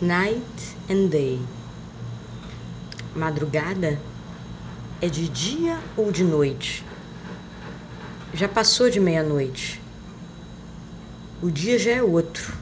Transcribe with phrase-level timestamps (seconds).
[0.00, 1.40] Night and Day.
[3.16, 3.98] Madrugada
[5.02, 6.84] é de dia ou de noite?
[8.32, 9.82] Já passou de meia-noite.
[11.42, 12.54] O dia já é outro,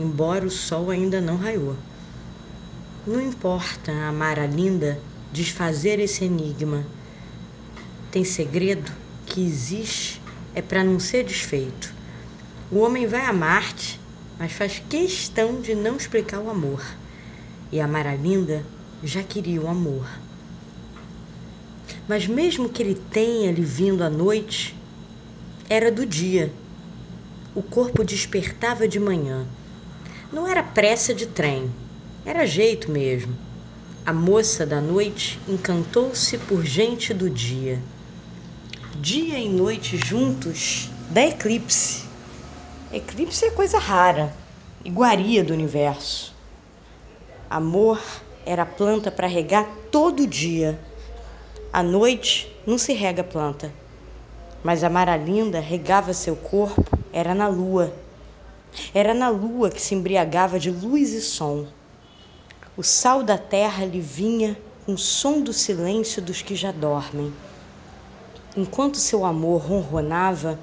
[0.00, 1.76] embora o sol ainda não raiou.
[3.06, 4.98] Não importa amar a linda,
[5.32, 6.84] desfazer esse enigma.
[8.10, 8.90] Tem segredo
[9.26, 10.20] que existe
[10.56, 11.94] é para não ser desfeito.
[12.68, 13.93] O homem vai a Marte
[14.38, 16.84] mas faz questão de não explicar o amor.
[17.70, 18.64] E a Maralinda
[19.02, 20.06] já queria o amor.
[22.08, 24.74] Mas mesmo que ele tenha lhe vindo à noite,
[25.68, 26.52] era do dia.
[27.54, 29.46] O corpo despertava de manhã.
[30.32, 31.70] Não era pressa de trem,
[32.26, 33.34] era jeito mesmo.
[34.04, 37.80] A moça da noite encantou-se por gente do dia.
[39.00, 42.04] Dia e noite juntos dá eclipse.
[42.94, 44.32] Eclipse é coisa rara,
[44.84, 46.32] iguaria do universo.
[47.50, 48.00] Amor
[48.46, 50.78] era planta para regar todo dia.
[51.72, 53.72] À noite não se rega planta,
[54.62, 57.92] mas a Maralinda regava seu corpo, era na lua.
[58.94, 61.66] Era na lua que se embriagava de luz e som.
[62.76, 67.34] O sal da terra lhe vinha com o som do silêncio dos que já dormem.
[68.56, 70.56] Enquanto seu amor ronronava,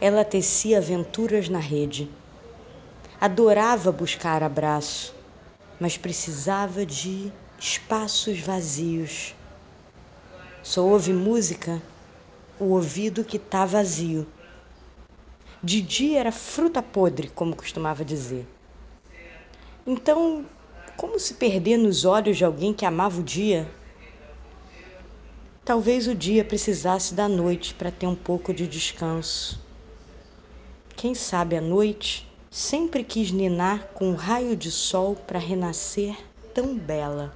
[0.00, 2.10] ela tecia aventuras na rede.
[3.20, 5.14] Adorava buscar abraço,
[5.80, 9.34] mas precisava de espaços vazios.
[10.62, 11.80] Só ouve música
[12.58, 14.26] o ouvido que está vazio.
[15.62, 18.46] De dia era fruta podre, como costumava dizer.
[19.86, 20.44] Então,
[20.96, 23.68] como se perder nos olhos de alguém que amava o dia?
[25.64, 29.65] Talvez o dia precisasse da noite para ter um pouco de descanso.
[31.06, 36.16] Quem sabe à noite sempre quis ninar com um raio de sol para renascer
[36.52, 37.32] tão bela.